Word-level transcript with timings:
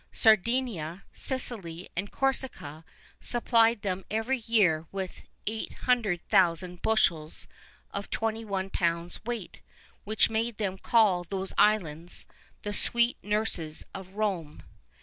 Sardinia, 0.11 1.03
Sicily, 1.13 1.87
and 1.95 2.11
Corsica, 2.11 2.83
supplied 3.19 3.83
them 3.83 4.03
every 4.09 4.39
year 4.39 4.87
with 4.91 5.21
800,000 5.45 6.81
bushels 6.81 7.47
of 7.91 8.09
twenty 8.09 8.43
one 8.43 8.71
pounds 8.71 9.23
weight, 9.25 9.59
which 10.03 10.31
made 10.31 10.57
them 10.57 10.79
call 10.79 11.23
those 11.29 11.53
islands 11.55 12.25
"the 12.63 12.73
sweet 12.73 13.17
nurses 13.21 13.85
of 13.93 14.15
Rome." 14.15 14.63